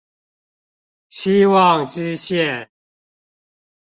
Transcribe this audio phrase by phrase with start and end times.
[1.09, 2.69] 希望之線